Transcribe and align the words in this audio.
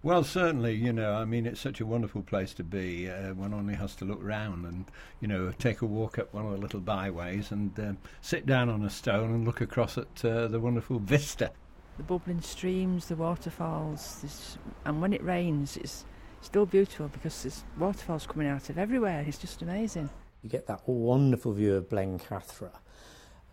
Well, 0.00 0.22
certainly, 0.22 0.74
you 0.74 0.92
know, 0.92 1.14
I 1.14 1.24
mean, 1.24 1.44
it's 1.44 1.60
such 1.60 1.80
a 1.80 1.86
wonderful 1.86 2.22
place 2.22 2.54
to 2.54 2.62
be. 2.64 3.10
Uh, 3.10 3.34
one 3.34 3.52
only 3.52 3.74
has 3.74 3.96
to 3.96 4.04
look 4.04 4.20
round 4.22 4.64
and, 4.64 4.84
you 5.20 5.26
know, 5.26 5.50
take 5.58 5.82
a 5.82 5.86
walk 5.86 6.20
up 6.20 6.32
one 6.32 6.46
of 6.46 6.52
the 6.52 6.58
little 6.58 6.78
byways 6.78 7.50
and 7.50 7.76
um, 7.80 7.98
sit 8.20 8.46
down 8.46 8.68
on 8.68 8.84
a 8.84 8.90
stone 8.90 9.34
and 9.34 9.44
look 9.44 9.60
across 9.60 9.98
at 9.98 10.24
uh, 10.24 10.46
the 10.46 10.60
wonderful 10.60 11.00
vista. 11.00 11.50
The 11.96 12.04
bubbling 12.04 12.40
streams, 12.42 13.06
the 13.06 13.16
waterfalls, 13.16 14.56
and 14.84 15.02
when 15.02 15.12
it 15.12 15.24
rains, 15.24 15.76
it's 15.76 16.04
still 16.42 16.64
beautiful 16.64 17.08
because 17.08 17.42
there's 17.42 17.64
waterfalls 17.76 18.24
coming 18.24 18.46
out 18.46 18.70
of 18.70 18.78
everywhere. 18.78 19.24
It's 19.26 19.38
just 19.38 19.62
amazing. 19.62 20.08
You 20.44 20.48
get 20.48 20.68
that 20.68 20.82
wonderful 20.86 21.54
view 21.54 21.74
of 21.74 21.88
Blencathra, 21.88 22.70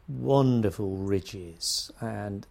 wonderful 0.07 0.95
ridges, 0.95 1.89
and 1.99 2.45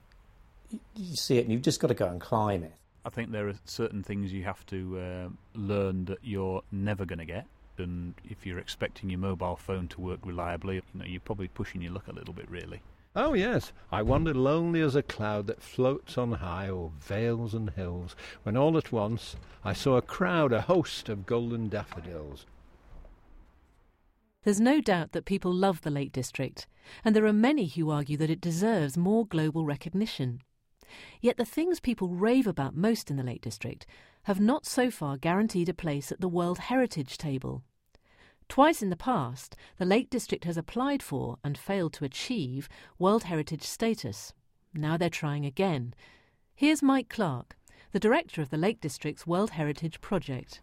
you 0.97 1.15
see 1.15 1.39
it 1.39 1.43
and 1.43 1.53
you've 1.53 1.63
just 1.63 1.79
got 1.79 1.89
to 1.89 1.95
go 1.95 2.09
and 2.09 2.21
climb 2.21 2.65
it. 2.65 2.75
I 3.05 3.11
think 3.11 3.31
there 3.31 3.49
are 3.49 3.55
certain 3.65 4.03
things 4.03 4.33
you 4.33 4.45
have 4.45 4.65
to 4.67 4.99
uh, 4.99 5.29
learn 5.59 6.07
that 6.07 6.19
you're 6.23 6.63
never 6.73 7.05
going 7.05 7.19
to 7.19 7.25
get. 7.25 7.47
And 7.77 8.15
if 8.29 8.47
you're 8.47 8.59
expecting 8.59 9.11
your 9.11 9.19
mobile 9.19 9.57
phone 9.57 9.89
to 9.89 10.01
work 10.01 10.21
reliably, 10.25 10.77
you 10.77 10.83
know, 10.95 11.05
you're 11.05 11.21
probably 11.21 11.49
pushing 11.49 11.83
your 11.83 11.93
luck 11.93 12.09
a 12.09 12.13
little 12.13 12.33
bit, 12.33 12.49
really. 12.51 12.81
Oh, 13.17 13.35
yes, 13.35 13.73
I 13.93 14.03
wandered 14.03 14.37
lonely 14.37 14.81
as 14.81 14.97
a 14.97 15.03
cloud 15.03 15.47
that 15.47 15.63
floats 15.63 16.19
on 16.19 16.33
high 16.33 16.69
o'er 16.69 16.91
vales 17.01 17.55
and 17.55 17.71
hills, 17.71 18.17
when 18.43 18.57
all 18.57 18.77
at 18.77 18.91
once 18.91 19.37
I 19.65 19.73
saw 19.73 19.97
a 19.97 20.03
crowd, 20.03 20.53
a 20.53 20.63
host 20.63 21.09
of 21.09 21.27
golden 21.27 21.69
daffodils. 21.69 22.47
There's 24.43 24.61
no 24.61 24.81
doubt 24.81 25.13
that 25.13 25.25
people 25.25 25.53
love 25.53 25.83
the 25.83 25.91
Lake 25.91 26.13
District, 26.13 26.67
and 27.05 27.15
there 27.15 27.27
are 27.27 27.33
many 27.33 27.69
who 27.69 27.91
argue 27.91 28.17
that 28.17 28.31
it 28.31 28.41
deserves 28.41 28.97
more 28.97 29.27
global 29.27 29.65
recognition. 29.65 30.43
Yet 31.21 31.37
the 31.37 31.45
things 31.45 31.81
people 31.81 32.09
rave 32.09 32.47
about 32.47 32.77
most 32.77 33.11
in 33.11 33.17
the 33.17 33.23
Lake 33.23 33.43
District 33.43 33.87
have 34.25 34.41
not 34.41 34.67
so 34.67 34.91
far 34.91 35.17
guaranteed 35.17 35.69
a 35.69 35.75
place 35.75 36.11
at 36.11 36.21
the 36.21 36.29
World 36.29 36.59
Heritage 36.59 37.19
Table. 37.19 37.63
Twice 38.49 38.83
in 38.83 38.91
the 38.91 38.97
past, 38.97 39.57
the 39.79 39.85
Lake 39.85 40.11
District 40.11 40.45
has 40.45 40.57
applied 40.57 41.03
for 41.03 41.39
and 41.43 41.57
failed 41.57 41.93
to 41.95 42.05
achieve 42.05 42.69
World 42.99 43.25
Heritage 43.25 43.63
status. 43.63 44.33
Now 44.75 44.97
they're 44.97 45.11
trying 45.11 45.47
again. 45.47 45.95
Here's 46.55 46.83
Mike 46.83 47.09
Clark, 47.09 47.57
the 47.93 48.01
director 48.01 48.43
of 48.43 48.51
the 48.51 48.57
Lake 48.57 48.81
District's 48.81 49.27
World 49.27 49.51
Heritage 49.51 50.01
Project. 50.01 50.61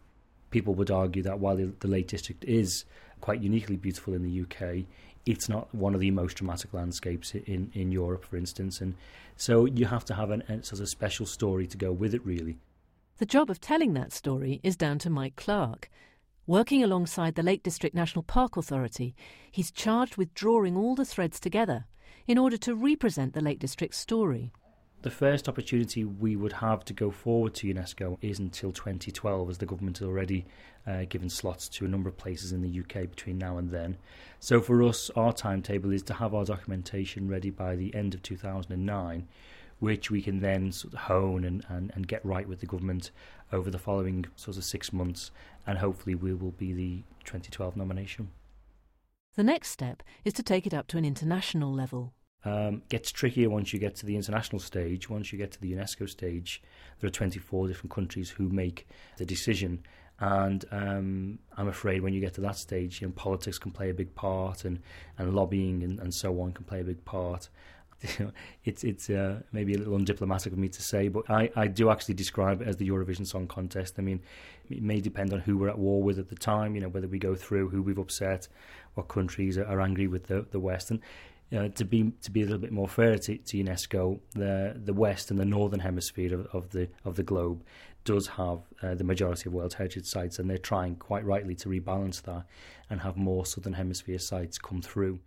People 0.52 0.74
would 0.74 0.90
argue 0.90 1.22
that 1.24 1.40
while 1.40 1.56
the, 1.56 1.72
the 1.80 1.88
Lake 1.88 2.06
District 2.06 2.44
is 2.44 2.84
quite 3.20 3.42
uniquely 3.42 3.76
beautiful 3.76 4.14
in 4.14 4.22
the 4.22 4.42
UK, 4.42 4.86
it's 5.26 5.48
not 5.48 5.74
one 5.74 5.94
of 5.94 6.00
the 6.00 6.10
most 6.10 6.36
dramatic 6.36 6.72
landscapes 6.72 7.34
in, 7.34 7.70
in 7.74 7.90
Europe, 7.90 8.24
for 8.24 8.36
instance. 8.36 8.80
And 8.80 8.94
so 9.36 9.64
you 9.64 9.86
have 9.86 10.04
to 10.06 10.14
have 10.14 10.30
an, 10.30 10.42
a 10.42 10.62
sort 10.62 10.80
of 10.80 10.88
special 10.88 11.26
story 11.26 11.66
to 11.66 11.76
go 11.76 11.90
with 11.90 12.14
it, 12.14 12.24
really. 12.24 12.58
The 13.18 13.26
job 13.26 13.50
of 13.50 13.60
telling 13.60 13.94
that 13.94 14.12
story 14.12 14.60
is 14.62 14.76
down 14.76 14.98
to 15.00 15.10
Mike 15.10 15.36
Clark. 15.36 15.90
Working 16.46 16.82
alongside 16.82 17.36
the 17.36 17.42
Lake 17.42 17.62
District 17.62 17.94
National 17.94 18.24
Park 18.24 18.56
Authority, 18.56 19.14
he's 19.50 19.70
charged 19.70 20.16
with 20.16 20.34
drawing 20.34 20.76
all 20.76 20.96
the 20.96 21.04
threads 21.04 21.38
together 21.38 21.86
in 22.26 22.36
order 22.36 22.56
to 22.58 22.74
represent 22.74 23.32
the 23.32 23.40
Lake 23.40 23.60
District's 23.60 23.98
story. 23.98 24.52
The 25.02 25.10
first 25.10 25.48
opportunity 25.48 26.04
we 26.04 26.36
would 26.36 26.52
have 26.52 26.84
to 26.84 26.92
go 26.92 27.10
forward 27.10 27.54
to 27.54 27.66
UNESCO 27.66 28.18
is 28.22 28.38
until 28.38 28.70
2012, 28.70 29.50
as 29.50 29.58
the 29.58 29.66
government 29.66 29.98
has 29.98 30.06
already 30.06 30.46
uh, 30.86 31.06
given 31.08 31.28
slots 31.28 31.68
to 31.70 31.84
a 31.84 31.88
number 31.88 32.08
of 32.08 32.16
places 32.16 32.52
in 32.52 32.62
the 32.62 32.80
UK 32.80 33.10
between 33.10 33.36
now 33.36 33.58
and 33.58 33.70
then. 33.70 33.96
So 34.38 34.60
for 34.60 34.80
us, 34.84 35.10
our 35.16 35.32
timetable 35.32 35.90
is 35.90 36.04
to 36.04 36.14
have 36.14 36.34
our 36.34 36.44
documentation 36.44 37.28
ready 37.28 37.50
by 37.50 37.74
the 37.74 37.92
end 37.96 38.14
of 38.14 38.22
2009, 38.22 39.26
which 39.80 40.08
we 40.12 40.22
can 40.22 40.38
then 40.38 40.70
sort 40.70 40.94
of 40.94 41.00
hone 41.00 41.44
and, 41.44 41.66
and, 41.68 41.90
and 41.96 42.06
get 42.06 42.24
right 42.24 42.48
with 42.48 42.60
the 42.60 42.66
government 42.66 43.10
over 43.52 43.72
the 43.72 43.80
following 43.80 44.26
sort 44.36 44.56
of 44.56 44.62
six 44.62 44.92
months, 44.92 45.32
and 45.66 45.78
hopefully 45.78 46.14
we 46.14 46.32
will 46.32 46.52
be 46.52 46.72
the 46.72 47.02
2012 47.24 47.76
nomination. 47.76 48.30
The 49.34 49.42
next 49.42 49.70
step 49.70 50.04
is 50.24 50.32
to 50.34 50.44
take 50.44 50.64
it 50.64 50.72
up 50.72 50.86
to 50.88 50.98
an 50.98 51.04
international 51.04 51.72
level. 51.72 52.12
Um, 52.44 52.82
gets 52.88 53.12
trickier 53.12 53.48
once 53.48 53.72
you 53.72 53.78
get 53.78 53.94
to 53.96 54.06
the 54.06 54.16
international 54.16 54.58
stage. 54.58 55.08
Once 55.08 55.32
you 55.32 55.38
get 55.38 55.52
to 55.52 55.60
the 55.60 55.72
UNESCO 55.72 56.08
stage, 56.08 56.60
there 56.98 57.06
are 57.06 57.12
24 57.12 57.68
different 57.68 57.92
countries 57.92 58.30
who 58.30 58.48
make 58.48 58.88
the 59.16 59.24
decision. 59.24 59.82
And 60.18 60.64
um, 60.70 61.38
I'm 61.56 61.68
afraid 61.68 62.02
when 62.02 62.14
you 62.14 62.20
get 62.20 62.34
to 62.34 62.40
that 62.42 62.56
stage, 62.56 63.00
you 63.00 63.08
know, 63.08 63.12
politics 63.16 63.58
can 63.58 63.70
play 63.70 63.90
a 63.90 63.94
big 63.94 64.14
part, 64.14 64.64
and, 64.64 64.80
and 65.18 65.34
lobbying 65.34 65.82
and, 65.82 65.98
and 65.98 66.14
so 66.14 66.40
on 66.40 66.52
can 66.52 66.64
play 66.64 66.80
a 66.80 66.84
big 66.84 67.04
part. 67.04 67.48
it's 68.64 68.84
it's 68.84 69.10
uh, 69.10 69.40
maybe 69.52 69.74
a 69.74 69.78
little 69.78 69.96
undiplomatic 69.96 70.46
of 70.46 70.58
me 70.58 70.68
to 70.68 70.82
say, 70.82 71.08
but 71.08 71.28
I, 71.30 71.50
I 71.54 71.66
do 71.66 71.90
actually 71.90 72.14
describe 72.14 72.62
it 72.62 72.68
as 72.68 72.76
the 72.76 72.88
Eurovision 72.88 73.26
Song 73.26 73.46
Contest. 73.46 73.94
I 73.98 74.02
mean, 74.02 74.20
it 74.70 74.82
may 74.82 75.00
depend 75.00 75.32
on 75.32 75.40
who 75.40 75.56
we're 75.56 75.68
at 75.68 75.78
war 75.78 76.02
with 76.02 76.18
at 76.18 76.28
the 76.28 76.34
time, 76.34 76.74
you 76.74 76.80
know, 76.80 76.88
whether 76.88 77.08
we 77.08 77.18
go 77.18 77.34
through 77.34 77.68
who 77.68 77.82
we've 77.82 77.98
upset, 77.98 78.48
what 78.94 79.08
countries 79.08 79.56
are, 79.58 79.66
are 79.66 79.80
angry 79.80 80.06
with 80.06 80.26
the, 80.26 80.46
the 80.50 80.60
West. 80.60 80.90
And 80.90 81.00
you 81.52 81.58
know, 81.58 81.68
to 81.68 81.84
be 81.84 82.10
to 82.22 82.30
be 82.30 82.40
a 82.40 82.44
little 82.44 82.58
bit 82.58 82.72
more 82.72 82.88
fair 82.88 83.18
to, 83.18 83.36
to 83.36 83.56
UNESCO, 83.58 84.18
the 84.32 84.80
the 84.82 84.94
West 84.94 85.30
and 85.30 85.38
the 85.38 85.44
Northern 85.44 85.80
Hemisphere 85.80 86.34
of, 86.34 86.46
of 86.54 86.70
the 86.70 86.88
of 87.04 87.16
the 87.16 87.22
globe 87.22 87.62
does 88.04 88.26
have 88.26 88.60
uh, 88.82 88.94
the 88.94 89.04
majority 89.04 89.48
of 89.48 89.52
World 89.52 89.74
Heritage 89.74 90.06
sites, 90.06 90.38
and 90.38 90.48
they're 90.48 90.56
trying 90.56 90.96
quite 90.96 91.24
rightly 91.26 91.54
to 91.56 91.68
rebalance 91.68 92.22
that 92.22 92.46
and 92.88 93.02
have 93.02 93.18
more 93.18 93.44
Southern 93.44 93.74
Hemisphere 93.74 94.18
sites 94.18 94.56
come 94.56 94.80
through. 94.80 95.20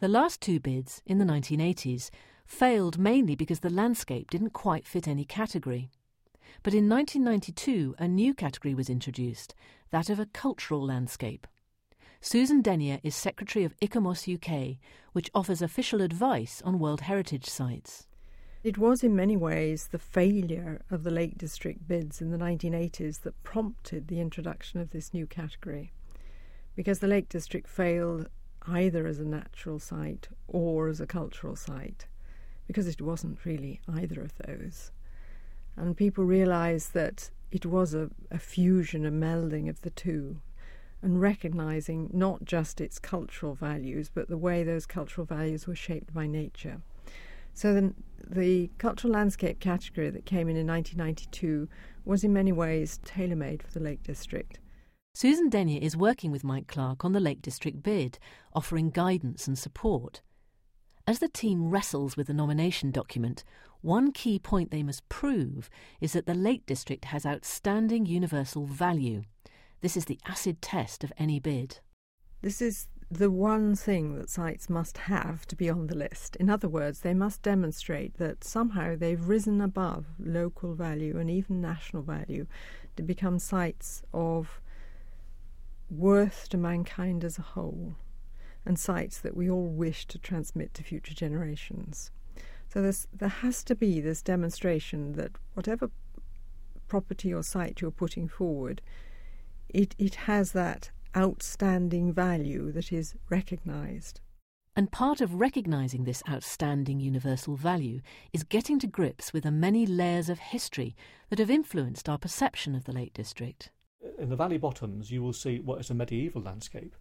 The 0.00 0.08
last 0.08 0.40
two 0.40 0.58
bids 0.58 1.02
in 1.04 1.18
the 1.18 1.24
1980s 1.26 2.08
failed 2.46 2.98
mainly 2.98 3.34
because 3.34 3.60
the 3.60 3.70
landscape 3.70 4.30
didn't 4.30 4.50
quite 4.50 4.86
fit 4.86 5.06
any 5.06 5.24
category. 5.24 5.90
But 6.62 6.74
in 6.74 6.88
1992, 6.88 7.96
a 7.98 8.08
new 8.08 8.32
category 8.32 8.74
was 8.74 8.88
introduced, 8.88 9.54
that 9.90 10.08
of 10.08 10.18
a 10.18 10.26
cultural 10.26 10.84
landscape. 10.84 11.46
Susan 12.28 12.60
Denyer 12.60 12.98
is 13.04 13.14
secretary 13.14 13.64
of 13.64 13.78
ICOMOS 13.78 14.26
UK, 14.34 14.78
which 15.12 15.30
offers 15.32 15.62
official 15.62 16.02
advice 16.02 16.60
on 16.64 16.80
World 16.80 17.02
Heritage 17.02 17.44
sites. 17.44 18.08
It 18.64 18.76
was 18.76 19.04
in 19.04 19.14
many 19.14 19.36
ways 19.36 19.86
the 19.86 20.00
failure 20.00 20.82
of 20.90 21.04
the 21.04 21.12
Lake 21.12 21.38
District 21.38 21.86
bids 21.86 22.20
in 22.20 22.32
the 22.32 22.36
1980s 22.36 23.20
that 23.20 23.40
prompted 23.44 24.08
the 24.08 24.18
introduction 24.18 24.80
of 24.80 24.90
this 24.90 25.14
new 25.14 25.24
category. 25.24 25.92
Because 26.74 26.98
the 26.98 27.06
Lake 27.06 27.28
District 27.28 27.68
failed 27.68 28.28
either 28.66 29.06
as 29.06 29.20
a 29.20 29.24
natural 29.24 29.78
site 29.78 30.26
or 30.48 30.88
as 30.88 31.00
a 31.00 31.06
cultural 31.06 31.54
site, 31.54 32.06
because 32.66 32.88
it 32.88 33.00
wasn't 33.00 33.44
really 33.44 33.80
either 33.86 34.20
of 34.20 34.32
those. 34.44 34.90
And 35.76 35.96
people 35.96 36.24
realised 36.24 36.92
that 36.92 37.30
it 37.52 37.64
was 37.64 37.94
a, 37.94 38.10
a 38.32 38.40
fusion, 38.40 39.06
a 39.06 39.12
melding 39.12 39.68
of 39.68 39.82
the 39.82 39.90
two 39.90 40.40
and 41.06 41.20
recognizing 41.20 42.10
not 42.12 42.44
just 42.44 42.80
its 42.80 42.98
cultural 42.98 43.54
values, 43.54 44.10
but 44.12 44.28
the 44.28 44.36
way 44.36 44.64
those 44.64 44.86
cultural 44.86 45.24
values 45.24 45.64
were 45.64 45.76
shaped 45.76 46.12
by 46.12 46.26
nature. 46.26 46.82
So 47.54 47.72
the, 47.72 47.94
the 48.28 48.70
cultural 48.78 49.12
landscape 49.12 49.60
category 49.60 50.10
that 50.10 50.26
came 50.26 50.48
in 50.48 50.56
in 50.56 50.66
1992 50.66 51.68
was 52.04 52.24
in 52.24 52.32
many 52.32 52.50
ways 52.50 52.98
tailor 53.04 53.36
made 53.36 53.62
for 53.62 53.70
the 53.70 53.84
Lake 53.84 54.02
District. 54.02 54.58
Susan 55.14 55.48
Denyer 55.48 55.80
is 55.80 55.96
working 55.96 56.32
with 56.32 56.42
Mike 56.42 56.66
Clark 56.66 57.04
on 57.04 57.12
the 57.12 57.20
Lake 57.20 57.40
District 57.40 57.84
bid, 57.84 58.18
offering 58.52 58.90
guidance 58.90 59.46
and 59.46 59.56
support. 59.56 60.22
As 61.06 61.20
the 61.20 61.28
team 61.28 61.70
wrestles 61.70 62.16
with 62.16 62.26
the 62.26 62.34
nomination 62.34 62.90
document, 62.90 63.44
one 63.80 64.10
key 64.10 64.40
point 64.40 64.72
they 64.72 64.82
must 64.82 65.08
prove 65.08 65.70
is 66.00 66.14
that 66.14 66.26
the 66.26 66.34
Lake 66.34 66.66
District 66.66 67.04
has 67.04 67.24
outstanding 67.24 68.06
universal 68.06 68.66
value. 68.66 69.22
This 69.86 69.96
is 69.96 70.06
the 70.06 70.18
acid 70.26 70.60
test 70.60 71.04
of 71.04 71.12
any 71.16 71.38
bid. 71.38 71.78
This 72.42 72.60
is 72.60 72.88
the 73.08 73.30
one 73.30 73.76
thing 73.76 74.16
that 74.16 74.28
sites 74.28 74.68
must 74.68 74.98
have 74.98 75.46
to 75.46 75.54
be 75.54 75.70
on 75.70 75.86
the 75.86 75.94
list. 75.94 76.34
In 76.34 76.50
other 76.50 76.68
words, 76.68 76.98
they 76.98 77.14
must 77.14 77.42
demonstrate 77.42 78.14
that 78.14 78.42
somehow 78.42 78.96
they've 78.96 79.28
risen 79.28 79.60
above 79.60 80.06
local 80.18 80.74
value 80.74 81.16
and 81.20 81.30
even 81.30 81.60
national 81.60 82.02
value 82.02 82.48
to 82.96 83.04
become 83.04 83.38
sites 83.38 84.02
of 84.12 84.60
worth 85.88 86.48
to 86.48 86.56
mankind 86.56 87.22
as 87.22 87.38
a 87.38 87.42
whole 87.42 87.94
and 88.64 88.80
sites 88.80 89.20
that 89.20 89.36
we 89.36 89.48
all 89.48 89.68
wish 89.68 90.04
to 90.06 90.18
transmit 90.18 90.74
to 90.74 90.82
future 90.82 91.14
generations. 91.14 92.10
So 92.70 92.90
there 93.12 93.28
has 93.28 93.62
to 93.62 93.76
be 93.76 94.00
this 94.00 94.20
demonstration 94.20 95.12
that 95.12 95.30
whatever 95.54 95.92
property 96.88 97.32
or 97.32 97.44
site 97.44 97.80
you're 97.80 97.92
putting 97.92 98.26
forward 98.26 98.82
it, 99.68 99.94
it 99.98 100.14
has 100.14 100.52
that 100.52 100.90
outstanding 101.16 102.12
value 102.12 102.72
that 102.72 102.92
is 102.92 103.14
recognized. 103.30 104.20
And 104.74 104.92
part 104.92 105.22
of 105.22 105.40
recognizing 105.40 106.04
this 106.04 106.22
outstanding 106.28 107.00
universal 107.00 107.56
value 107.56 108.00
is 108.32 108.44
getting 108.44 108.78
to 108.80 108.86
grips 108.86 109.32
with 109.32 109.44
the 109.44 109.50
many 109.50 109.86
layers 109.86 110.28
of 110.28 110.38
history 110.38 110.94
that 111.30 111.38
have 111.38 111.50
influenced 111.50 112.08
our 112.08 112.18
perception 112.18 112.74
of 112.74 112.84
the 112.84 112.92
Lake 112.92 113.14
District. 113.14 113.70
In 114.18 114.28
the 114.28 114.36
valley 114.36 114.58
bottoms, 114.58 115.10
you 115.10 115.22
will 115.22 115.32
see 115.32 115.60
what 115.60 115.80
is 115.80 115.88
a 115.88 115.94
medieval 115.94 116.42
landscape 116.42 116.94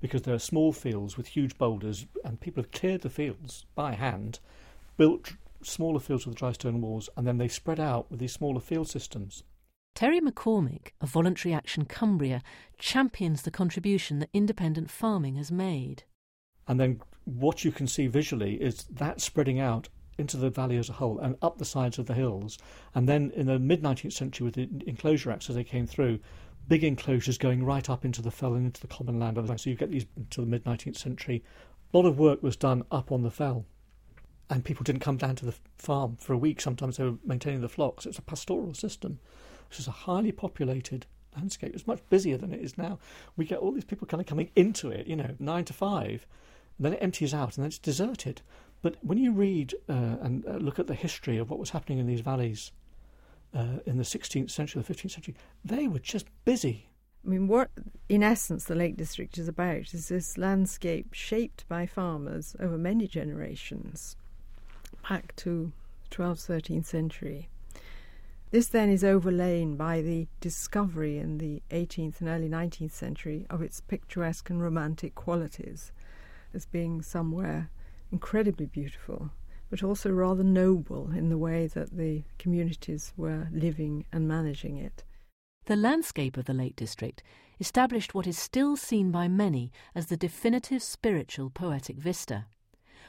because 0.00 0.22
there 0.22 0.34
are 0.34 0.40
small 0.40 0.72
fields 0.72 1.16
with 1.16 1.28
huge 1.28 1.56
boulders, 1.58 2.06
and 2.24 2.40
people 2.40 2.62
have 2.62 2.72
cleared 2.72 3.02
the 3.02 3.10
fields 3.10 3.66
by 3.74 3.92
hand, 3.92 4.40
built 4.96 5.34
smaller 5.62 6.00
fields 6.00 6.26
with 6.26 6.36
dry 6.36 6.52
stone 6.52 6.80
walls, 6.80 7.08
and 7.16 7.26
then 7.26 7.38
they 7.38 7.48
spread 7.48 7.78
out 7.78 8.10
with 8.10 8.18
these 8.18 8.32
smaller 8.32 8.60
field 8.60 8.88
systems. 8.88 9.42
Terry 10.00 10.18
McCormick 10.18 10.92
of 11.02 11.10
Voluntary 11.10 11.52
Action 11.52 11.84
Cumbria 11.84 12.42
champions 12.78 13.42
the 13.42 13.50
contribution 13.50 14.18
that 14.20 14.30
independent 14.32 14.90
farming 14.90 15.34
has 15.34 15.52
made. 15.52 16.04
And 16.66 16.80
then 16.80 17.02
what 17.26 17.66
you 17.66 17.70
can 17.70 17.86
see 17.86 18.06
visually 18.06 18.54
is 18.54 18.84
that 18.84 19.20
spreading 19.20 19.60
out 19.60 19.90
into 20.16 20.38
the 20.38 20.48
valley 20.48 20.78
as 20.78 20.88
a 20.88 20.94
whole 20.94 21.18
and 21.18 21.36
up 21.42 21.58
the 21.58 21.66
sides 21.66 21.98
of 21.98 22.06
the 22.06 22.14
hills. 22.14 22.56
And 22.94 23.06
then 23.06 23.30
in 23.36 23.44
the 23.44 23.58
mid 23.58 23.82
19th 23.82 24.14
century, 24.14 24.46
with 24.46 24.54
the 24.54 24.70
Enclosure 24.86 25.32
Acts 25.32 25.50
as 25.50 25.56
they 25.56 25.64
came 25.64 25.86
through, 25.86 26.18
big 26.66 26.82
enclosures 26.82 27.36
going 27.36 27.62
right 27.62 27.90
up 27.90 28.02
into 28.02 28.22
the 28.22 28.30
fell 28.30 28.54
and 28.54 28.64
into 28.64 28.80
the 28.80 28.86
common 28.86 29.20
land. 29.20 29.36
So 29.60 29.68
you 29.68 29.76
get 29.76 29.90
these 29.90 30.06
until 30.16 30.44
the 30.44 30.50
mid 30.50 30.64
19th 30.64 30.96
century. 30.96 31.44
A 31.92 31.98
lot 31.98 32.06
of 32.06 32.18
work 32.18 32.42
was 32.42 32.56
done 32.56 32.84
up 32.90 33.12
on 33.12 33.20
the 33.20 33.30
fell. 33.30 33.66
And 34.48 34.64
people 34.64 34.82
didn't 34.82 35.02
come 35.02 35.18
down 35.18 35.36
to 35.36 35.44
the 35.44 35.54
farm 35.76 36.16
for 36.16 36.32
a 36.32 36.38
week. 36.38 36.62
Sometimes 36.62 36.96
they 36.96 37.04
were 37.04 37.18
maintaining 37.22 37.60
the 37.60 37.68
flocks. 37.68 38.06
It's 38.06 38.18
a 38.18 38.22
pastoral 38.22 38.72
system. 38.72 39.18
This 39.70 39.80
is 39.80 39.88
a 39.88 39.92
highly 39.92 40.32
populated 40.32 41.06
landscape. 41.36 41.74
It's 41.74 41.86
much 41.86 42.00
busier 42.10 42.36
than 42.36 42.52
it 42.52 42.60
is 42.60 42.76
now. 42.76 42.98
We 43.36 43.44
get 43.44 43.58
all 43.58 43.72
these 43.72 43.84
people 43.84 44.06
kind 44.06 44.20
of 44.20 44.26
coming 44.26 44.50
into 44.56 44.90
it, 44.90 45.06
you 45.06 45.16
know, 45.16 45.34
nine 45.38 45.64
to 45.66 45.72
five, 45.72 46.26
and 46.76 46.84
then 46.84 46.92
it 46.94 47.02
empties 47.02 47.32
out 47.32 47.56
and 47.56 47.62
then 47.62 47.68
it's 47.68 47.78
deserted. 47.78 48.42
But 48.82 48.96
when 49.02 49.18
you 49.18 49.32
read 49.32 49.74
uh, 49.88 50.16
and 50.20 50.46
uh, 50.46 50.52
look 50.52 50.78
at 50.78 50.86
the 50.86 50.94
history 50.94 51.38
of 51.38 51.50
what 51.50 51.58
was 51.58 51.70
happening 51.70 51.98
in 51.98 52.06
these 52.06 52.20
valleys 52.20 52.72
uh, 53.54 53.78
in 53.86 53.98
the 53.98 54.04
16th 54.04 54.50
century, 54.50 54.82
the 54.82 54.94
15th 54.94 55.10
century, 55.10 55.34
they 55.64 55.86
were 55.86 55.98
just 55.98 56.26
busy. 56.44 56.88
I 57.24 57.28
mean, 57.28 57.48
what 57.48 57.70
in 58.08 58.22
essence 58.22 58.64
the 58.64 58.74
Lake 58.74 58.96
District 58.96 59.36
is 59.36 59.46
about 59.46 59.92
is 59.92 60.08
this 60.08 60.38
landscape 60.38 61.12
shaped 61.12 61.68
by 61.68 61.84
farmers 61.84 62.56
over 62.58 62.78
many 62.78 63.06
generations, 63.06 64.16
back 65.06 65.36
to 65.36 65.72
12th, 66.10 66.48
13th 66.48 66.86
century. 66.86 67.50
This 68.50 68.66
then 68.66 68.90
is 68.90 69.04
overlain 69.04 69.76
by 69.76 70.02
the 70.02 70.26
discovery 70.40 71.18
in 71.18 71.38
the 71.38 71.62
18th 71.70 72.20
and 72.20 72.28
early 72.28 72.48
19th 72.48 72.90
century 72.90 73.46
of 73.48 73.62
its 73.62 73.80
picturesque 73.80 74.50
and 74.50 74.60
romantic 74.60 75.14
qualities 75.14 75.92
as 76.52 76.66
being 76.66 77.00
somewhere 77.00 77.70
incredibly 78.10 78.66
beautiful, 78.66 79.30
but 79.70 79.84
also 79.84 80.10
rather 80.10 80.42
noble 80.42 81.12
in 81.12 81.28
the 81.28 81.38
way 81.38 81.68
that 81.68 81.96
the 81.96 82.24
communities 82.38 83.12
were 83.16 83.46
living 83.52 84.04
and 84.12 84.26
managing 84.26 84.76
it. 84.76 85.04
The 85.66 85.76
landscape 85.76 86.36
of 86.36 86.46
the 86.46 86.54
Lake 86.54 86.74
District 86.74 87.22
established 87.60 88.14
what 88.14 88.26
is 88.26 88.36
still 88.36 88.76
seen 88.76 89.12
by 89.12 89.28
many 89.28 89.70
as 89.94 90.06
the 90.06 90.16
definitive 90.16 90.82
spiritual 90.82 91.50
poetic 91.50 91.98
vista. 91.98 92.46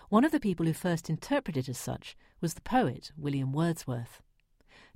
One 0.09 0.23
of 0.23 0.31
the 0.31 0.39
people 0.39 0.67
who 0.67 0.73
first 0.73 1.09
interpreted 1.09 1.65
it 1.65 1.69
as 1.69 1.79
such 1.79 2.15
was 2.41 2.53
the 2.53 2.61
poet 2.61 3.11
William 3.17 3.51
Wordsworth. 3.51 4.21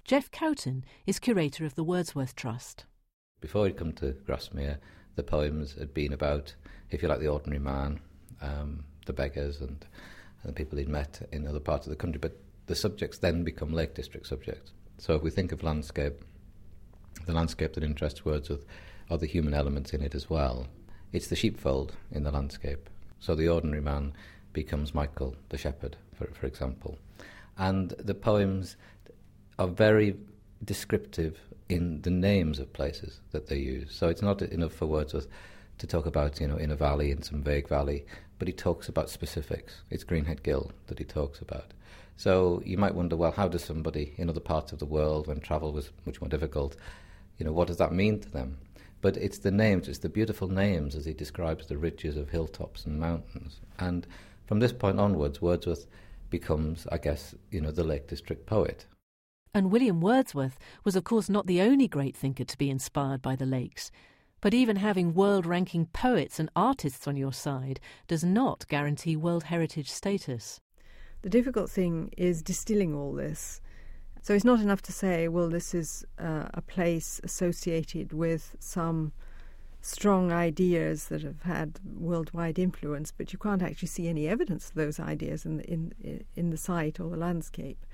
Jeff 0.06 0.30
Cowton 0.30 0.86
is 1.08 1.18
curator 1.18 1.66
of 1.66 1.74
the 1.74 1.84
Wordsworth 1.84 2.36
Trust. 2.36 2.86
Before 3.42 3.66
he'd 3.66 3.76
come 3.76 3.92
to 3.94 4.14
Grasmere, 4.28 4.78
the 5.16 5.24
poems 5.24 5.74
had 5.80 5.96
been 5.96 6.14
about, 6.14 6.54
if 6.92 7.02
you 7.02 7.08
like, 7.08 7.20
the 7.20 7.28
ordinary 7.28 7.58
man, 7.58 8.00
um, 8.40 8.84
the 9.08 9.14
beggars 9.14 9.62
and, 9.62 9.84
and 10.44 10.50
the 10.50 10.54
people 10.54 10.78
he'd 10.78 10.88
met 10.88 11.28
in 11.32 11.48
other 11.48 11.60
parts 11.60 11.88
of 11.88 11.90
the 11.90 11.96
country. 11.96 12.20
But 12.20 12.38
the 12.68 12.76
subjects 12.76 13.18
then 13.18 13.44
become 13.44 13.74
Lake 13.74 13.96
District 13.96 14.28
subjects. 14.28 14.74
So 15.00 15.16
if 15.16 15.24
we 15.24 15.32
think 15.32 15.52
of 15.52 15.64
landscape, 15.64 16.22
the 17.26 17.34
landscape 17.34 17.74
that 17.74 17.84
interests 17.84 18.24
Wordsworth 18.24 18.64
are 19.10 19.18
the 19.18 19.26
human 19.26 19.56
elements 19.56 19.92
in 19.92 20.04
it 20.04 20.14
as 20.14 20.30
well. 20.30 20.68
It's 21.14 21.30
the 21.30 21.36
sheepfold 21.36 21.94
in 22.12 22.22
the 22.22 22.32
landscape. 22.32 22.92
So 23.20 23.34
the 23.34 23.50
ordinary 23.50 23.82
man 23.82 24.14
becomes 24.54 24.94
Michael 24.94 25.36
the 25.50 25.58
shepherd, 25.58 25.98
for, 26.14 26.28
for 26.28 26.46
example. 26.46 27.00
And 27.58 27.92
the 27.92 28.14
poems 28.14 28.76
are 29.58 29.68
very 29.68 30.16
descriptive 30.64 31.40
in 31.70 32.02
the 32.02 32.10
names 32.10 32.60
of 32.60 32.72
places 32.74 33.20
that 33.32 33.48
they 33.48 33.58
use. 33.58 33.96
So 33.96 34.08
it's 34.08 34.22
not 34.22 34.42
enough 34.42 34.74
for 34.74 34.86
Wordsworth 34.86 35.28
to 35.78 35.88
talk 35.88 36.06
about, 36.06 36.40
you 36.40 36.48
know, 36.48 36.58
in 36.58 36.72
a 36.72 36.76
valley, 36.76 37.12
in 37.12 37.22
some 37.22 37.42
vague 37.42 37.68
valley, 37.68 38.06
but 38.40 38.48
he 38.48 38.54
talks 38.54 38.88
about 38.88 39.10
specifics. 39.10 39.82
It's 39.90 40.04
Greenhead 40.04 40.44
Gill 40.44 40.72
that 40.88 41.00
he 41.00 41.06
talks 41.06 41.40
about. 41.40 41.74
So 42.18 42.62
you 42.66 42.78
might 42.78 42.96
wonder, 42.96 43.18
well, 43.18 43.32
how 43.32 43.48
does 43.48 43.64
somebody 43.64 44.14
in 44.18 44.30
other 44.30 44.40
parts 44.40 44.72
of 44.72 44.80
the 44.80 44.86
world, 44.86 45.28
when 45.28 45.40
travel 45.40 45.74
was 45.74 45.90
much 46.06 46.22
more 46.22 46.30
difficult, 46.30 46.78
you 47.38 47.46
know, 47.46 47.52
what 47.52 47.68
does 47.68 47.78
that 47.78 47.92
mean 47.92 48.20
to 48.22 48.30
them? 48.30 48.58
But 49.02 49.18
it's 49.18 49.40
the 49.40 49.52
names, 49.52 49.88
it's 49.88 50.00
the 50.00 50.10
beautiful 50.10 50.48
names 50.48 50.96
as 50.96 51.06
he 51.06 51.14
describes 51.14 51.68
the 51.68 51.78
ridges 51.78 52.16
of 52.16 52.30
hilltops 52.30 52.86
and 52.86 53.00
mountains. 53.00 53.60
And 53.80 54.08
from 54.48 54.60
this 54.60 54.72
point 54.72 55.00
onwards, 55.00 55.42
Wordsworth 55.42 55.88
becomes, 56.30 56.88
I 56.92 56.98
guess, 56.98 57.36
you 57.52 57.60
know, 57.62 57.72
the 57.72 57.84
Lake 57.84 58.08
District 58.08 58.46
poet. 58.46 58.86
And 59.56 59.72
William 59.72 60.02
Wordsworth 60.02 60.60
was, 60.84 60.98
of 60.98 61.06
course, 61.06 61.30
not 61.30 61.48
the 61.48 61.62
only 61.62 61.88
great 61.88 62.14
thinker 62.14 62.44
to 62.44 62.58
be 62.58 62.70
inspired 62.70 63.22
by 63.22 63.38
the 63.38 63.46
lakes. 63.46 63.90
But 64.42 64.54
even 64.54 64.76
having 64.76 65.14
world 65.14 65.46
ranking 65.46 65.86
poets 65.86 66.42
and 66.42 66.50
artists 66.58 67.08
on 67.08 67.16
your 67.16 67.32
side 67.32 67.80
does 68.06 68.22
not 68.22 68.68
guarantee 68.68 69.16
World 69.16 69.44
Heritage 69.44 69.90
status. 69.90 70.60
The 71.22 71.30
difficult 71.30 71.72
thing 71.72 72.14
is 72.18 72.44
distilling 72.44 72.94
all 72.94 73.14
this. 73.14 73.62
So 74.22 74.34
it's 74.34 74.44
not 74.44 74.60
enough 74.60 74.82
to 74.84 74.92
say, 74.92 75.30
well, 75.30 75.48
this 75.48 75.74
is 75.74 76.04
uh, 76.20 76.50
a 76.54 76.62
place 76.62 77.22
associated 77.24 78.12
with 78.12 78.58
some 78.60 79.14
strong 79.80 80.34
ideas 80.34 81.06
that 81.06 81.22
have 81.22 81.44
had 81.44 81.80
worldwide 81.98 82.60
influence, 82.60 83.14
but 83.18 83.32
you 83.32 83.40
can't 83.40 83.62
actually 83.62 83.88
see 83.88 84.10
any 84.10 84.28
evidence 84.28 84.68
of 84.68 84.76
those 84.76 85.00
ideas 85.00 85.46
in 85.46 85.58
the, 85.58 85.64
in, 85.72 86.26
in 86.36 86.50
the 86.50 86.58
site 86.58 87.00
or 87.00 87.10
the 87.10 87.16
landscape. 87.16 87.86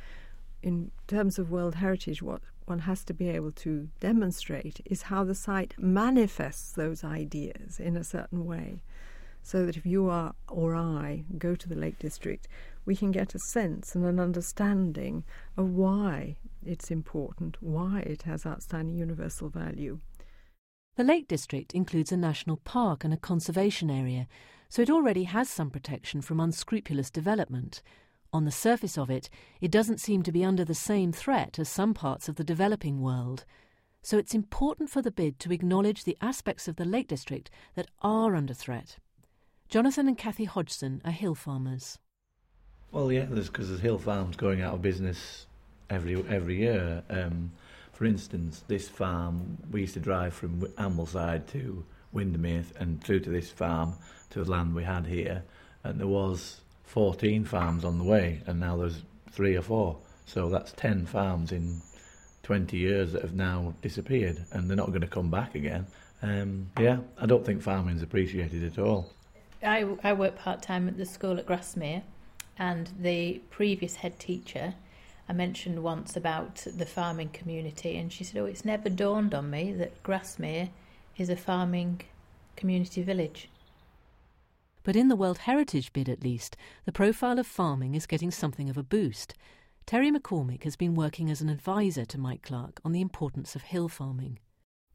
In 0.63 0.91
terms 1.07 1.39
of 1.39 1.51
World 1.51 1.75
Heritage, 1.75 2.21
what 2.21 2.41
one 2.65 2.79
has 2.79 3.03
to 3.05 3.13
be 3.13 3.29
able 3.29 3.51
to 3.51 3.89
demonstrate 3.99 4.79
is 4.85 5.03
how 5.03 5.23
the 5.23 5.35
site 5.35 5.73
manifests 5.77 6.71
those 6.71 7.03
ideas 7.03 7.79
in 7.79 7.97
a 7.97 8.03
certain 8.03 8.45
way. 8.45 8.83
So 9.43 9.65
that 9.65 9.75
if 9.75 9.87
you 9.87 10.07
are 10.07 10.35
or 10.47 10.75
I 10.75 11.23
go 11.39 11.55
to 11.55 11.67
the 11.67 11.75
Lake 11.75 11.97
District, 11.97 12.47
we 12.85 12.95
can 12.95 13.11
get 13.11 13.33
a 13.33 13.39
sense 13.39 13.95
and 13.95 14.05
an 14.05 14.19
understanding 14.19 15.23
of 15.57 15.69
why 15.71 16.37
it's 16.63 16.91
important, 16.91 17.57
why 17.59 18.01
it 18.01 18.21
has 18.23 18.45
outstanding 18.45 18.95
universal 18.95 19.49
value. 19.49 19.99
The 20.95 21.03
Lake 21.03 21.27
District 21.27 21.73
includes 21.73 22.11
a 22.11 22.17
national 22.17 22.57
park 22.57 23.03
and 23.03 23.13
a 23.13 23.17
conservation 23.17 23.89
area, 23.89 24.27
so 24.69 24.83
it 24.83 24.89
already 24.89 25.23
has 25.23 25.49
some 25.49 25.71
protection 25.71 26.21
from 26.21 26.39
unscrupulous 26.39 27.09
development. 27.09 27.81
On 28.33 28.45
the 28.45 28.51
surface 28.51 28.97
of 28.97 29.09
it, 29.09 29.29
it 29.59 29.71
doesn't 29.71 29.99
seem 29.99 30.23
to 30.23 30.31
be 30.31 30.45
under 30.45 30.63
the 30.63 30.73
same 30.73 31.11
threat 31.11 31.59
as 31.59 31.67
some 31.67 31.93
parts 31.93 32.29
of 32.29 32.35
the 32.37 32.43
developing 32.43 33.01
world. 33.01 33.43
So 34.01 34.17
it's 34.17 34.33
important 34.33 34.89
for 34.89 35.01
the 35.01 35.11
bid 35.11 35.37
to 35.39 35.51
acknowledge 35.51 36.03
the 36.03 36.17
aspects 36.21 36.67
of 36.67 36.77
the 36.77 36.85
Lake 36.85 37.07
District 37.07 37.51
that 37.75 37.89
are 38.01 38.35
under 38.35 38.53
threat. 38.53 38.97
Jonathan 39.67 40.07
and 40.07 40.17
Kathy 40.17 40.45
Hodgson 40.45 41.01
are 41.03 41.11
hill 41.11 41.35
farmers. 41.35 41.99
Well, 42.91 43.11
yeah, 43.11 43.25
there's 43.29 43.47
because 43.47 43.69
there's 43.69 43.81
hill 43.81 43.97
farms 43.97 44.35
going 44.35 44.61
out 44.61 44.73
of 44.73 44.81
business 44.81 45.45
every 45.89 46.15
every 46.29 46.57
year. 46.57 47.03
Um, 47.09 47.51
for 47.93 48.05
instance, 48.05 48.63
this 48.67 48.89
farm 48.89 49.57
we 49.71 49.81
used 49.81 49.93
to 49.93 49.99
drive 49.99 50.33
from 50.33 50.61
Ambleside 50.77 51.47
to 51.51 51.85
Windermere 52.11 52.63
and 52.79 53.01
through 53.03 53.19
to 53.21 53.29
this 53.29 53.49
farm 53.49 53.93
to 54.31 54.43
the 54.43 54.49
land 54.49 54.73
we 54.73 54.83
had 54.83 55.05
here, 55.05 55.43
and 55.83 55.99
there 55.99 56.07
was 56.07 56.61
14 56.91 57.45
farms 57.45 57.85
on 57.85 57.97
the 57.97 58.03
way, 58.03 58.41
and 58.47 58.59
now 58.59 58.75
there's 58.75 59.01
three 59.31 59.55
or 59.55 59.61
four. 59.61 59.97
So 60.25 60.49
that's 60.49 60.73
10 60.73 61.05
farms 61.05 61.53
in 61.53 61.81
20 62.43 62.75
years 62.75 63.13
that 63.13 63.21
have 63.21 63.33
now 63.33 63.73
disappeared, 63.81 64.43
and 64.51 64.69
they're 64.69 64.75
not 64.75 64.89
going 64.89 64.99
to 64.99 65.07
come 65.07 65.31
back 65.31 65.55
again. 65.55 65.87
Um, 66.21 66.69
yeah, 66.77 66.97
I 67.17 67.27
don't 67.27 67.45
think 67.45 67.61
farming's 67.61 68.01
appreciated 68.01 68.65
at 68.65 68.77
all. 68.77 69.09
I, 69.63 69.87
I 70.03 70.11
work 70.11 70.37
part 70.37 70.61
time 70.61 70.89
at 70.89 70.97
the 70.97 71.05
school 71.05 71.37
at 71.37 71.45
Grasmere, 71.45 72.03
and 72.59 72.89
the 72.99 73.41
previous 73.49 73.95
head 73.95 74.19
teacher, 74.19 74.73
I 75.29 75.33
mentioned 75.33 75.81
once 75.81 76.17
about 76.17 76.55
the 76.75 76.85
farming 76.85 77.29
community, 77.29 77.95
and 77.95 78.11
she 78.11 78.25
said, 78.25 78.41
Oh, 78.41 78.45
it's 78.45 78.65
never 78.65 78.89
dawned 78.89 79.33
on 79.33 79.49
me 79.49 79.71
that 79.71 80.03
Grasmere 80.03 80.71
is 81.15 81.29
a 81.29 81.37
farming 81.37 82.01
community 82.57 83.01
village. 83.01 83.47
But 84.83 84.95
in 84.95 85.09
the 85.09 85.15
World 85.15 85.39
Heritage 85.39 85.93
bid, 85.93 86.09
at 86.09 86.23
least, 86.23 86.57
the 86.85 86.91
profile 86.91 87.37
of 87.37 87.47
farming 87.47 87.95
is 87.95 88.07
getting 88.07 88.31
something 88.31 88.69
of 88.69 88.77
a 88.77 88.83
boost. 88.83 89.35
Terry 89.85 90.11
McCormick 90.11 90.63
has 90.63 90.75
been 90.75 90.95
working 90.95 91.29
as 91.29 91.41
an 91.41 91.49
advisor 91.49 92.05
to 92.05 92.19
Mike 92.19 92.43
Clark 92.43 92.79
on 92.83 92.91
the 92.91 93.01
importance 93.01 93.55
of 93.55 93.63
hill 93.63 93.89
farming. 93.89 94.39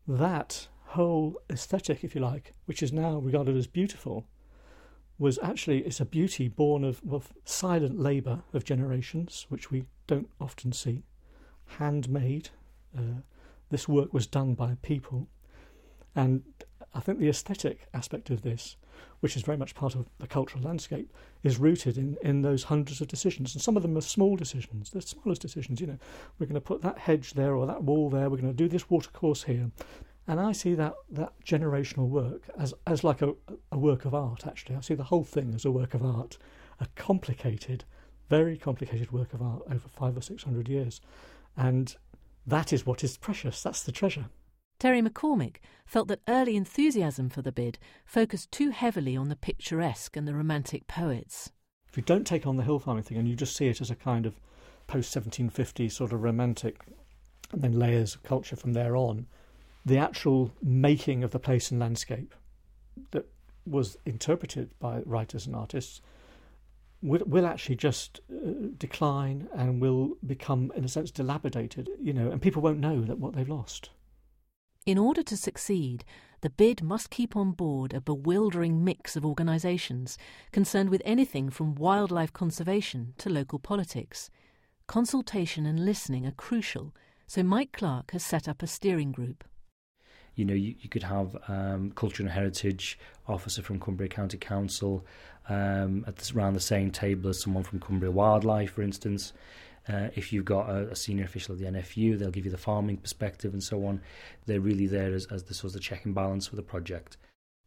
That 0.08 0.68
whole 0.86 1.40
aesthetic, 1.50 2.02
if 2.04 2.14
you 2.14 2.20
like, 2.20 2.52
which 2.64 2.82
is 2.82 2.92
now 2.92 3.18
regarded 3.18 3.56
as 3.56 3.66
beautiful, 3.66 4.26
was 5.18 5.38
actually 5.42 5.80
it's 5.80 6.00
a 6.00 6.04
beauty 6.04 6.48
born 6.48 6.84
of, 6.84 7.00
of 7.10 7.32
silent 7.44 7.98
labour 7.98 8.42
of 8.52 8.64
generations, 8.64 9.46
which 9.48 9.70
we 9.70 9.84
don't 10.06 10.28
often 10.40 10.72
see, 10.72 11.04
handmade. 11.78 12.50
Uh, 12.96 13.20
this 13.70 13.88
work 13.88 14.12
was 14.12 14.26
done 14.26 14.54
by 14.54 14.76
people, 14.82 15.28
and 16.14 16.42
I 16.94 17.00
think 17.00 17.18
the 17.18 17.28
aesthetic 17.28 17.88
aspect 17.92 18.30
of 18.30 18.42
this 18.42 18.76
which 19.20 19.36
is 19.36 19.42
very 19.42 19.56
much 19.56 19.74
part 19.74 19.94
of 19.94 20.06
the 20.18 20.26
cultural 20.26 20.62
landscape, 20.62 21.12
is 21.42 21.58
rooted 21.58 21.96
in, 21.98 22.16
in 22.22 22.42
those 22.42 22.64
hundreds 22.64 23.00
of 23.00 23.08
decisions. 23.08 23.54
And 23.54 23.62
some 23.62 23.76
of 23.76 23.82
them 23.82 23.96
are 23.96 24.02
small 24.02 24.36
decisions, 24.36 24.90
the 24.90 25.00
smallest 25.00 25.42
decisions. 25.42 25.80
You 25.80 25.86
know, 25.86 25.98
we're 26.38 26.46
going 26.46 26.54
to 26.54 26.60
put 26.60 26.82
that 26.82 26.98
hedge 26.98 27.34
there 27.34 27.54
or 27.54 27.66
that 27.66 27.82
wall 27.82 28.10
there, 28.10 28.28
we're 28.30 28.38
going 28.38 28.52
to 28.52 28.64
do 28.64 28.68
this 28.68 28.90
watercourse 28.90 29.44
here. 29.44 29.70
And 30.28 30.40
I 30.40 30.52
see 30.52 30.74
that, 30.74 30.94
that 31.10 31.32
generational 31.44 32.08
work 32.08 32.42
as, 32.58 32.74
as 32.86 33.04
like 33.04 33.22
a, 33.22 33.34
a 33.70 33.78
work 33.78 34.04
of 34.04 34.14
art, 34.14 34.46
actually. 34.46 34.74
I 34.74 34.80
see 34.80 34.94
the 34.94 35.04
whole 35.04 35.24
thing 35.24 35.54
as 35.54 35.64
a 35.64 35.70
work 35.70 35.94
of 35.94 36.04
art, 36.04 36.36
a 36.80 36.86
complicated, 36.96 37.84
very 38.28 38.56
complicated 38.56 39.12
work 39.12 39.32
of 39.32 39.40
art 39.40 39.62
over 39.70 39.88
five 39.88 40.16
or 40.16 40.20
six 40.20 40.42
hundred 40.42 40.68
years. 40.68 41.00
And 41.56 41.94
that 42.44 42.72
is 42.72 42.84
what 42.84 43.04
is 43.04 43.16
precious, 43.16 43.62
that's 43.62 43.82
the 43.84 43.92
treasure. 43.92 44.26
Terry 44.78 45.00
McCormick 45.00 45.56
felt 45.87 46.09
that 46.09 46.21
early 46.28 46.54
enthusiasm 46.54 47.30
for 47.30 47.40
the 47.40 47.52
bid 47.52 47.78
focused 48.04 48.52
too 48.52 48.71
heavily 48.71 49.16
on 49.16 49.28
the 49.28 49.37
picturesque 49.37 50.16
and 50.16 50.28
the 50.28 50.35
romantic 50.35 50.87
poets. 50.87 51.50
If 51.88 51.97
you 51.97 52.02
don't 52.02 52.26
take 52.26 52.47
on 52.47 52.56
the 52.56 52.62
hill 52.62 52.78
farming 52.78 53.04
thing 53.04 53.16
and 53.16 53.26
you 53.26 53.35
just 53.35 53.56
see 53.56 53.68
it 53.68 53.80
as 53.80 53.90
a 53.90 53.95
kind 53.95 54.26
of 54.26 54.35
post 54.87 55.16
1750 55.16 55.88
sort 55.88 56.12
of 56.12 56.23
romantic, 56.23 56.80
and 57.52 57.62
then 57.62 57.78
layers 57.78 58.14
of 58.14 58.23
culture 58.23 58.56
from 58.56 58.75
there 58.75 58.97
on, 58.97 59.26
the 59.85 59.97
actual 59.97 60.52
making 60.62 61.25
of 61.25 61.30
the 61.30 61.38
place 61.38 61.71
and 61.71 61.80
landscape 61.80 62.35
that 63.12 63.26
was 63.64 63.97
interpreted 64.04 64.71
by 64.78 65.00
writers 65.06 65.47
and 65.47 65.56
artists 65.56 66.02
will, 67.02 67.23
will 67.25 67.47
actually 67.47 67.76
just 67.76 68.21
uh, 68.30 68.50
decline 68.76 69.49
and 69.54 69.80
will 69.80 70.16
become, 70.26 70.73
in 70.76 70.85
a 70.85 70.88
sense, 70.88 71.11
dilapidated, 71.11 71.88
you 72.00 72.12
know, 72.12 72.30
and 72.30 72.42
people 72.42 72.61
won't 72.61 72.78
know 72.78 73.00
that 73.02 73.18
what 73.18 73.35
they've 73.35 73.49
lost. 73.49 73.90
In 74.86 74.98
order 74.98 75.24
to 75.24 75.36
succeed, 75.36 76.04
the 76.42 76.50
bid 76.50 76.80
must 76.80 77.10
keep 77.10 77.34
on 77.34 77.50
board 77.50 77.92
a 77.92 78.00
bewildering 78.00 78.84
mix 78.84 79.16
of 79.16 79.26
organisations 79.26 80.16
concerned 80.52 80.90
with 80.90 81.02
anything 81.04 81.50
from 81.50 81.74
wildlife 81.74 82.32
conservation 82.32 83.12
to 83.18 83.28
local 83.28 83.58
politics. 83.58 84.30
Consultation 84.86 85.66
and 85.66 85.84
listening 85.84 86.24
are 86.24 86.30
crucial, 86.30 86.94
so 87.26 87.42
Mike 87.42 87.72
Clark 87.72 88.12
has 88.12 88.24
set 88.24 88.46
up 88.46 88.62
a 88.62 88.68
steering 88.68 89.10
group. 89.10 89.42
You 90.36 90.44
know, 90.44 90.54
you, 90.54 90.76
you 90.78 90.88
could 90.88 91.02
have 91.02 91.36
um, 91.48 91.90
culture 91.96 92.22
and 92.22 92.30
heritage 92.30 92.96
officer 93.26 93.62
from 93.62 93.80
Cumbria 93.80 94.08
County 94.08 94.38
Council 94.38 95.04
um, 95.48 96.04
at 96.06 96.14
this, 96.14 96.32
around 96.32 96.52
the 96.52 96.60
same 96.60 96.92
table 96.92 97.28
as 97.30 97.40
someone 97.40 97.64
from 97.64 97.80
Cumbria 97.80 98.12
Wildlife, 98.12 98.70
for 98.70 98.82
instance. 98.82 99.32
Uh, 99.88 100.08
if 100.16 100.32
you've 100.32 100.44
got 100.44 100.68
a, 100.68 100.88
a, 100.88 100.96
senior 100.96 101.24
official 101.24 101.52
of 101.52 101.60
the 101.60 101.66
NFU, 101.66 102.18
they'll 102.18 102.30
give 102.30 102.44
you 102.44 102.50
the 102.50 102.58
farming 102.58 102.96
perspective 102.96 103.52
and 103.52 103.62
so 103.62 103.86
on. 103.86 104.00
They're 104.44 104.60
really 104.60 104.86
there 104.86 105.14
as, 105.14 105.26
as 105.26 105.44
the 105.44 105.54
sort 105.54 105.76
of 105.76 105.80
check 105.80 106.04
and 106.04 106.14
balance 106.14 106.48
for 106.48 106.56
the 106.56 106.62
project. 106.62 107.16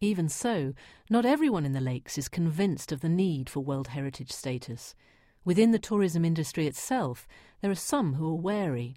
Even 0.02 0.28
so, 0.28 0.74
not 1.10 1.26
everyone 1.26 1.66
in 1.66 1.74
the 1.74 1.82
lakes 1.82 2.18
is 2.18 2.28
convinced 2.28 2.92
of 2.92 3.02
the 3.02 3.10
need 3.10 3.50
for 3.50 3.62
World 3.62 3.90
Heritage 3.90 4.32
status. 4.32 4.96
Within 5.46 5.72
the 5.72 5.80
tourism 5.80 6.26
industry 6.26 6.68
itself, 6.68 7.28
there 7.62 7.72
are 7.72 7.76
some 7.76 8.16
who 8.16 8.30
are 8.30 8.36
wary. 8.36 8.96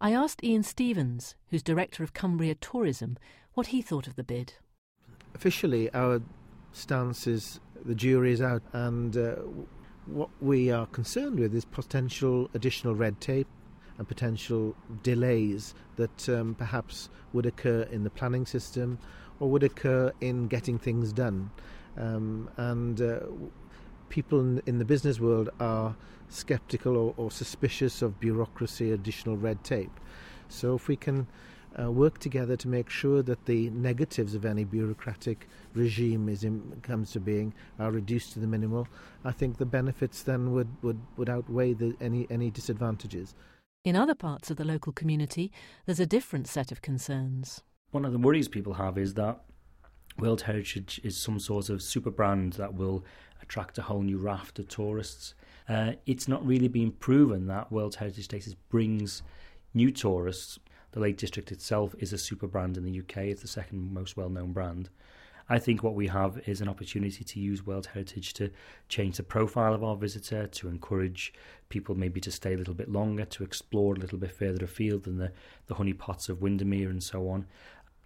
I 0.00 0.12
asked 0.12 0.44
Ian 0.44 0.62
Stevens, 0.62 1.34
who's 1.48 1.62
director 1.62 2.02
of 2.02 2.12
Cumbria 2.12 2.54
Tourism, 2.54 3.18
what 3.54 3.68
he 3.68 3.82
thought 3.82 4.06
of 4.06 4.16
the 4.16 4.24
bid. 4.24 4.54
Officially, 5.34 5.92
our 5.92 6.20
stance 6.72 7.26
is 7.26 7.60
the 7.84 7.94
jury 7.94 8.32
is 8.32 8.40
out, 8.40 8.62
and 8.72 9.16
uh, 9.16 9.36
what 10.08 10.30
we 10.40 10.70
are 10.70 10.86
concerned 10.86 11.38
with 11.38 11.54
is 11.54 11.64
potential 11.64 12.50
additional 12.54 12.94
red 12.94 13.20
tape 13.20 13.46
and 13.98 14.08
potential 14.08 14.74
delays 15.02 15.74
that 15.96 16.28
um, 16.28 16.54
perhaps 16.54 17.10
would 17.32 17.46
occur 17.46 17.82
in 17.90 18.04
the 18.04 18.10
planning 18.10 18.46
system 18.46 18.98
or 19.40 19.50
would 19.50 19.62
occur 19.62 20.12
in 20.20 20.46
getting 20.48 20.78
things 20.78 21.12
done. 21.12 21.50
Um, 21.96 22.48
and 22.56 23.00
uh, 23.00 23.20
people 24.08 24.40
in, 24.40 24.62
in, 24.66 24.78
the 24.78 24.84
business 24.84 25.18
world 25.18 25.50
are 25.58 25.96
skeptical 26.28 26.96
or, 26.96 27.14
or 27.16 27.30
suspicious 27.30 28.02
of 28.02 28.20
bureaucracy, 28.20 28.92
additional 28.92 29.36
red 29.36 29.64
tape. 29.64 30.00
So 30.48 30.74
if 30.76 30.88
we 30.88 30.96
can 30.96 31.26
uh, 31.80 31.90
work 31.90 32.18
together 32.18 32.56
to 32.56 32.68
make 32.68 32.90
sure 32.90 33.22
that 33.22 33.44
the 33.46 33.70
negatives 33.70 34.34
of 34.34 34.44
any 34.44 34.64
bureaucratic 34.64 35.48
regime 35.74 36.28
is 36.28 36.44
in, 36.44 36.80
comes 36.82 37.12
to 37.12 37.20
being 37.20 37.54
are 37.78 37.90
reduced 37.90 38.32
to 38.32 38.40
the 38.40 38.46
minimal, 38.46 38.88
I 39.24 39.32
think 39.32 39.58
the 39.58 39.66
benefits 39.66 40.22
then 40.22 40.52
would, 40.52 40.68
would, 40.82 41.00
would 41.16 41.28
outweigh 41.28 41.74
the, 41.74 41.96
any, 42.00 42.26
any 42.30 42.50
disadvantages. 42.50 43.34
In 43.84 43.96
other 43.96 44.14
parts 44.14 44.50
of 44.50 44.56
the 44.56 44.64
local 44.64 44.92
community, 44.92 45.52
there's 45.86 46.00
a 46.00 46.06
different 46.06 46.48
set 46.48 46.72
of 46.72 46.82
concerns. 46.82 47.62
One 47.90 48.04
of 48.04 48.12
the 48.12 48.18
worries 48.18 48.48
people 48.48 48.74
have 48.74 48.98
is 48.98 49.14
that 49.14 49.40
World 50.18 50.42
Heritage 50.42 51.00
is 51.04 51.16
some 51.16 51.38
sort 51.38 51.70
of 51.70 51.80
super 51.80 52.10
brand 52.10 52.54
that 52.54 52.74
will 52.74 53.04
attract 53.40 53.78
a 53.78 53.82
whole 53.82 54.02
new 54.02 54.18
raft 54.18 54.58
of 54.58 54.68
tourists. 54.68 55.34
Uh, 55.68 55.92
it's 56.06 56.26
not 56.26 56.44
really 56.44 56.68
been 56.68 56.90
proven 56.90 57.46
that 57.46 57.70
World 57.70 57.94
Heritage 57.94 58.24
status 58.24 58.54
brings 58.54 59.22
new 59.74 59.90
tourists 59.92 60.58
the 60.92 61.00
Lake 61.00 61.16
District 61.16 61.52
itself 61.52 61.94
is 61.98 62.12
a 62.12 62.18
super 62.18 62.46
brand 62.46 62.76
in 62.76 62.84
the 62.84 63.00
UK. 63.00 63.18
It's 63.28 63.42
the 63.42 63.48
second 63.48 63.92
most 63.92 64.16
well 64.16 64.30
known 64.30 64.52
brand. 64.52 64.88
I 65.50 65.58
think 65.58 65.82
what 65.82 65.94
we 65.94 66.08
have 66.08 66.40
is 66.46 66.60
an 66.60 66.68
opportunity 66.68 67.24
to 67.24 67.40
use 67.40 67.64
World 67.64 67.86
Heritage 67.86 68.34
to 68.34 68.50
change 68.88 69.16
the 69.16 69.22
profile 69.22 69.72
of 69.72 69.82
our 69.82 69.96
visitor, 69.96 70.46
to 70.46 70.68
encourage 70.68 71.32
people 71.70 71.94
maybe 71.94 72.20
to 72.20 72.30
stay 72.30 72.52
a 72.52 72.56
little 72.58 72.74
bit 72.74 72.90
longer, 72.90 73.24
to 73.24 73.44
explore 73.44 73.94
a 73.94 73.98
little 73.98 74.18
bit 74.18 74.32
further 74.32 74.64
afield 74.64 75.04
than 75.04 75.16
the, 75.16 75.32
the 75.66 75.74
honey 75.74 75.94
pots 75.94 76.28
of 76.28 76.42
Windermere 76.42 76.90
and 76.90 77.02
so 77.02 77.30
on. 77.30 77.46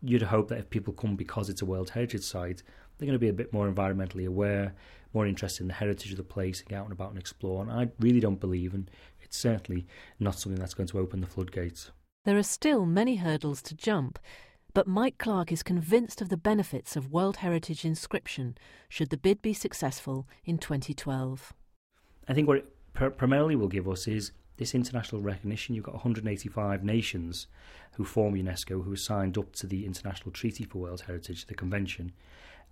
You'd 0.02 0.22
hope 0.22 0.48
that 0.48 0.58
if 0.58 0.70
people 0.70 0.92
come 0.92 1.16
because 1.16 1.48
it's 1.48 1.62
a 1.62 1.66
World 1.66 1.90
Heritage 1.90 2.22
site, 2.22 2.62
they're 2.98 3.06
going 3.06 3.14
to 3.14 3.18
be 3.18 3.28
a 3.28 3.32
bit 3.32 3.52
more 3.52 3.68
environmentally 3.68 4.26
aware, 4.26 4.74
more 5.12 5.26
interested 5.26 5.62
in 5.62 5.68
the 5.68 5.74
heritage 5.74 6.12
of 6.12 6.18
the 6.18 6.22
place, 6.22 6.60
and 6.60 6.68
get 6.68 6.78
out 6.78 6.84
and 6.84 6.92
about 6.92 7.10
and 7.10 7.18
explore. 7.18 7.62
And 7.62 7.72
I 7.72 7.88
really 7.98 8.20
don't 8.20 8.40
believe, 8.40 8.72
and 8.72 8.88
it's 9.20 9.36
certainly 9.36 9.86
not 10.20 10.38
something 10.38 10.60
that's 10.60 10.74
going 10.74 10.88
to 10.88 10.98
open 11.00 11.20
the 11.20 11.26
floodgates. 11.26 11.90
There 12.24 12.38
are 12.38 12.44
still 12.44 12.86
many 12.86 13.16
hurdles 13.16 13.60
to 13.62 13.74
jump, 13.74 14.16
but 14.74 14.86
Mike 14.86 15.18
Clark 15.18 15.50
is 15.50 15.64
convinced 15.64 16.20
of 16.20 16.28
the 16.28 16.36
benefits 16.36 16.94
of 16.94 17.10
World 17.10 17.38
Heritage 17.38 17.84
inscription 17.84 18.56
should 18.88 19.10
the 19.10 19.16
bid 19.16 19.42
be 19.42 19.52
successful 19.52 20.28
in 20.44 20.58
2012. 20.58 21.52
I 22.28 22.32
think 22.32 22.46
what 22.46 22.58
it 22.58 22.72
pr- 22.94 23.08
primarily 23.08 23.56
will 23.56 23.66
give 23.66 23.88
us 23.88 24.06
is 24.06 24.30
this 24.56 24.72
international 24.72 25.20
recognition. 25.20 25.74
You've 25.74 25.82
got 25.82 25.94
185 25.94 26.84
nations 26.84 27.48
who 27.94 28.04
form 28.04 28.34
UNESCO 28.34 28.84
who 28.84 28.94
signed 28.94 29.36
up 29.36 29.52
to 29.56 29.66
the 29.66 29.84
International 29.84 30.30
Treaty 30.30 30.62
for 30.62 30.78
World 30.78 31.00
Heritage, 31.00 31.46
the 31.46 31.56
Convention, 31.56 32.12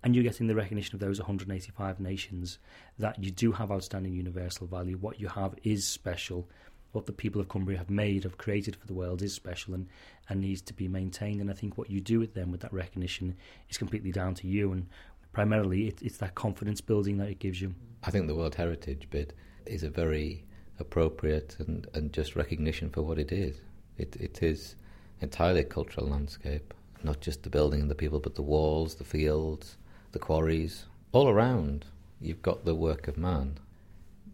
and 0.01 0.15
you're 0.15 0.23
getting 0.23 0.47
the 0.47 0.55
recognition 0.55 0.95
of 0.95 1.01
those 1.01 1.19
185 1.19 1.99
nations 1.99 2.57
that 2.97 3.21
you 3.21 3.31
do 3.31 3.51
have 3.51 3.69
outstanding 3.69 4.13
universal 4.13 4.65
value. 4.65 4.95
What 4.95 5.19
you 5.19 5.27
have 5.27 5.55
is 5.63 5.85
special 5.85 6.47
what 6.91 7.05
the 7.05 7.13
people 7.13 7.39
of 7.39 7.47
Cumbria 7.47 7.77
have 7.77 7.89
made, 7.89 8.23
have 8.23 8.37
created 8.37 8.75
for 8.75 8.87
the 8.87 8.93
world 8.93 9.21
is 9.21 9.33
special 9.33 9.73
and, 9.73 9.87
and 10.29 10.41
needs 10.41 10.61
to 10.61 10.73
be 10.73 10.87
maintained. 10.87 11.41
And 11.41 11.49
I 11.49 11.53
think 11.53 11.77
what 11.77 11.89
you 11.89 12.01
do 12.01 12.19
with 12.19 12.33
them 12.33 12.51
with 12.51 12.61
that 12.61 12.73
recognition 12.73 13.35
is 13.69 13.77
completely 13.77 14.11
down 14.11 14.35
to 14.35 14.47
you. 14.47 14.71
And 14.71 14.87
primarily, 15.31 15.87
it, 15.87 16.01
it's 16.01 16.17
that 16.17 16.35
confidence 16.35 16.81
building 16.81 17.17
that 17.17 17.29
it 17.29 17.39
gives 17.39 17.61
you. 17.61 17.73
I 18.03 18.11
think 18.11 18.27
the 18.27 18.35
World 18.35 18.55
Heritage 18.55 19.07
bid 19.09 19.33
is 19.65 19.83
a 19.83 19.89
very 19.89 20.45
appropriate 20.79 21.55
and, 21.59 21.87
and 21.93 22.11
just 22.11 22.35
recognition 22.35 22.89
for 22.89 23.03
what 23.03 23.19
it 23.19 23.31
is. 23.31 23.57
It, 23.97 24.15
it 24.17 24.43
is 24.43 24.75
entirely 25.21 25.61
a 25.61 25.65
cultural 25.65 26.07
landscape, 26.07 26.73
not 27.03 27.21
just 27.21 27.43
the 27.43 27.49
building 27.49 27.81
and 27.81 27.91
the 27.91 27.95
people, 27.95 28.19
but 28.19 28.35
the 28.35 28.41
walls, 28.41 28.95
the 28.95 29.03
fields, 29.03 29.77
the 30.11 30.19
quarries. 30.19 30.85
All 31.11 31.29
around, 31.29 31.85
you've 32.19 32.41
got 32.41 32.65
the 32.65 32.75
work 32.75 33.07
of 33.07 33.17
man. 33.17 33.59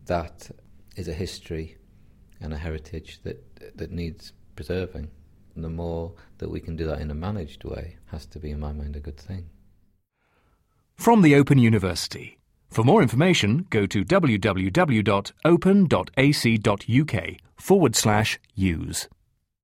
That 0.06 0.50
is 0.96 1.08
a 1.08 1.14
history 1.14 1.77
and 2.42 2.54
a 2.54 2.58
heritage 2.58 3.20
that 3.24 3.78
that 3.78 3.92
needs 3.92 4.34
preserving. 4.56 5.10
And 5.56 5.64
the 5.64 5.70
more 5.70 6.14
that 6.38 6.52
we 6.52 6.60
can 6.60 6.76
do 6.76 6.86
that 6.86 7.02
in 7.02 7.10
a 7.10 7.16
managed 7.16 7.64
way 7.64 7.98
has 8.08 8.26
to 8.28 8.40
be, 8.40 8.52
in 8.52 8.60
my 8.60 8.74
mind, 8.74 8.96
a 8.96 9.00
good 9.00 9.18
thing. 9.18 9.50
From 10.96 11.22
the 11.24 11.36
Open 11.36 11.58
University. 11.58 12.38
For 12.70 12.84
more 12.84 13.02
information, 13.02 13.66
go 13.70 13.86
to 13.86 14.04
www.open.ac.uk 14.04 15.12
forward 17.56 17.96
slash 17.96 18.40
use. 18.54 19.08